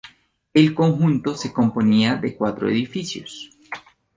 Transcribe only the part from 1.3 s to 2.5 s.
se componía de